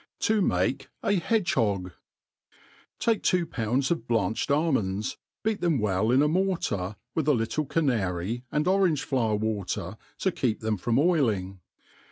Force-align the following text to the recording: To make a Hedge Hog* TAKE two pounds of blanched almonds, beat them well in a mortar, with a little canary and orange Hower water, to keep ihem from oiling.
To 0.21 0.41
make 0.41 0.89
a 1.03 1.13
Hedge 1.13 1.53
Hog* 1.53 1.91
TAKE 2.97 3.21
two 3.21 3.45
pounds 3.45 3.91
of 3.91 4.07
blanched 4.07 4.49
almonds, 4.49 5.17
beat 5.43 5.61
them 5.61 5.77
well 5.77 6.09
in 6.09 6.23
a 6.23 6.27
mortar, 6.27 6.95
with 7.13 7.27
a 7.27 7.35
little 7.35 7.65
canary 7.67 8.43
and 8.51 8.67
orange 8.67 9.07
Hower 9.07 9.35
water, 9.35 9.97
to 10.17 10.31
keep 10.31 10.61
ihem 10.61 10.79
from 10.79 10.97
oiling. 10.97 11.59